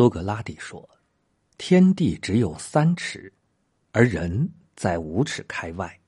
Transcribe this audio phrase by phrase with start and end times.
[0.00, 0.88] 苏格拉底说
[1.58, 3.30] ：“天地只有三尺，
[3.92, 6.00] 而人在五尺开外，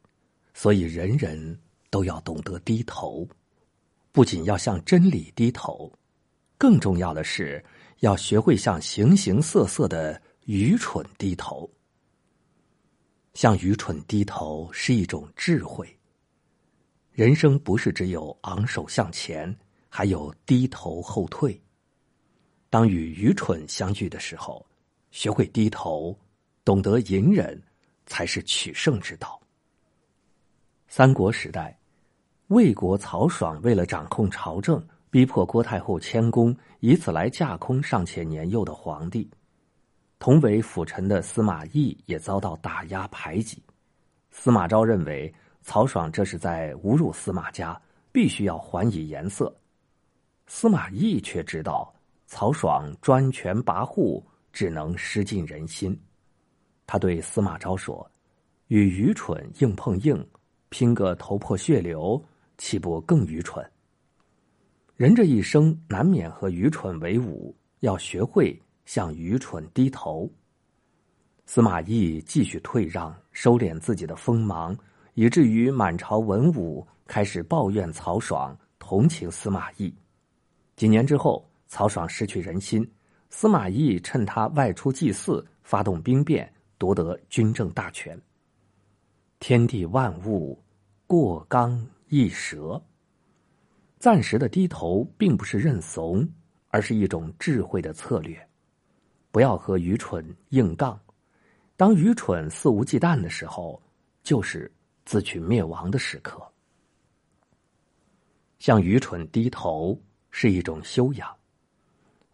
[0.55, 1.61] 所以人人
[1.91, 3.29] 都要懂得低头。
[4.11, 5.93] 不仅要向真理低头，
[6.57, 7.63] 更重要的是
[7.99, 11.71] 要学会向形形色色的愚蠢低头。
[13.35, 15.87] 向愚蠢低头是一种智慧。
[17.11, 19.55] 人生不是只有昂首向前，
[19.91, 21.63] 还有低头后退。”
[22.73, 24.65] 当与愚蠢相遇的时候，
[25.11, 26.19] 学会低头，
[26.65, 27.63] 懂得隐忍，
[28.07, 29.39] 才是取胜之道。
[30.89, 31.79] 三国时代，
[32.47, 39.31] 魏国曹爽为了掌控朝政，逼迫郭太后迁宫，以此来架空尚且年幼的皇帝。
[40.19, 43.63] 同为辅臣的司马懿也遭到打压排挤。
[44.31, 45.31] 司马昭认为
[45.61, 47.79] 曹爽这是在侮辱司马家，
[48.11, 49.55] 必须要还以颜色。
[50.47, 51.95] 司马懿却知道。
[52.35, 55.95] 曹爽专权跋扈，只能失尽人心。
[56.87, 58.11] 他对司马昭说
[58.69, 60.27] ：“与愚蠢硬碰硬，
[60.71, 62.25] 拼个头破血流，
[62.57, 63.63] 岂不更愚蠢？
[64.97, 70.27] 人这一生难免和愚蠢为伍，要学会向愚蠢低头。”
[71.45, 74.75] 司马懿继续退让，收敛自己的锋芒，
[75.13, 79.95] 以至于满朝文武开始抱怨曹爽，同情司马懿。
[80.77, 81.47] 几年之后。
[81.73, 82.87] 曹爽失去人心，
[83.31, 88.21] 司马懿趁他外出祭祀，发动兵变，夺得军政大权。
[89.41, 90.63] 天地万物，
[91.07, 92.79] 过刚易折。
[93.99, 96.29] 暂时的低头，并不是认怂，
[96.69, 98.39] 而是一种智慧的策略。
[99.31, 101.01] 不要和愚蠢硬杠，
[101.79, 103.83] 当愚蠢肆无忌惮的时候，
[104.23, 104.71] 就是
[105.07, 106.47] 自取灭亡的时刻。
[108.59, 109.99] 向愚蠢低头
[110.31, 111.35] 是一种修养。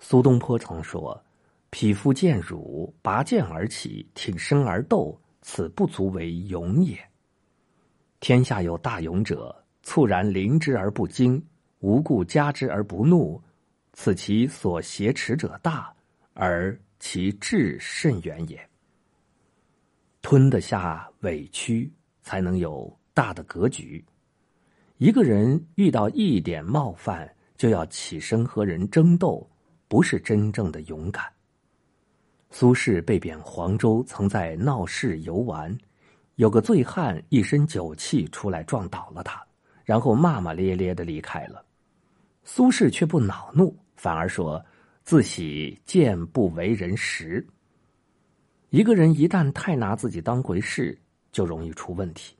[0.01, 1.21] 苏东坡曾说
[1.71, 6.97] ：“匹夫见辱，拔剑而起，挺身而斗，此不足为勇也。
[8.21, 11.45] 天下有大勇者，猝然临之而不惊，
[11.81, 13.43] 无故加之而不怒，
[13.93, 15.93] 此其所挟持者大，
[16.33, 18.59] 而其志甚远也。
[20.22, 24.05] 吞得下委屈，才能有大的格局。
[24.99, 29.45] 一个人遇到一点冒犯，就要起身和人争斗。”
[29.88, 31.25] 不是真正的勇敢。
[32.50, 35.76] 苏轼被贬黄州，曾在闹市游玩，
[36.37, 39.44] 有个醉汉一身酒气出来撞倒了他，
[39.84, 41.65] 然后骂骂咧咧的离开了。
[42.44, 44.65] 苏轼却不恼怒，反而说
[45.04, 47.47] ：“自喜见不为人识。”
[48.71, 50.98] 一个人一旦太拿自己当回事，
[51.32, 52.34] 就容易出问题。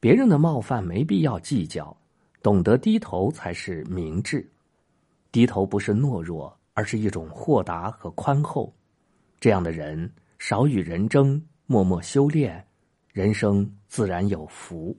[0.00, 1.96] 别人的冒犯没必要计较，
[2.42, 4.48] 懂得低头才是明智。
[5.30, 6.56] 低头不是懦弱。
[6.76, 8.70] 而是一种豁达和宽厚，
[9.40, 12.62] 这样的人少与人争，默默修炼，
[13.14, 14.94] 人生自然有福。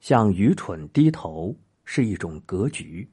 [0.00, 3.08] 向愚蠢低头是一种格局。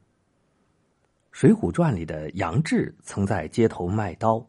[1.31, 4.45] 《水浒传》里的杨志曾在街头卖刀，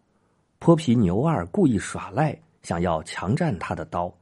[0.58, 4.12] 泼皮牛二故意耍赖，想要强占他的刀，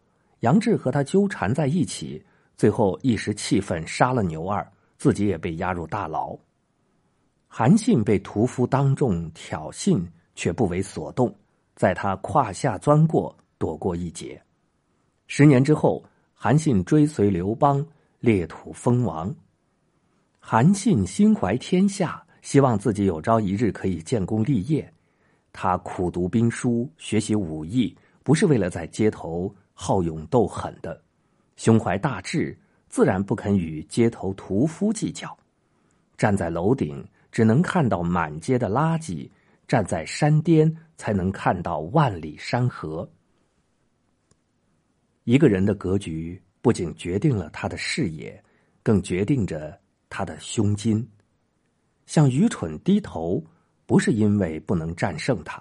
[0.40, 2.22] 杨志和他纠缠在一起，
[2.58, 6.38] 最后一时气愤杀了牛二，自己也被押入大牢。
[7.56, 10.04] 韩信被屠夫当众挑衅，
[10.34, 11.32] 却不为所动，
[11.76, 14.42] 在他胯下钻过，躲过一劫。
[15.28, 16.02] 十年之后，
[16.34, 17.86] 韩信追随刘邦，
[18.18, 19.32] 列土封王。
[20.40, 24.92] 韩信心怀天下，希望自己有朝一日可以建功立业。
[25.52, 31.00] 他苦读兵书，学习武艺，不是为了在街头好勇斗狠的，
[31.54, 35.38] 胸怀大志，自然不肯与街头屠夫计较。
[36.18, 37.06] 站在楼顶。
[37.34, 39.28] 只能看到满街的垃圾，
[39.66, 43.10] 站在山巅才能看到万里山河。
[45.24, 48.40] 一个人的格局不仅决定了他的视野，
[48.84, 49.76] 更决定着
[50.08, 51.04] 他的胸襟。
[52.06, 53.44] 向愚蠢低头，
[53.84, 55.60] 不是因为不能战胜他，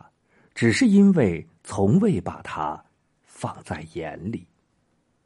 [0.54, 2.80] 只是因为从未把他
[3.24, 4.46] 放在眼里。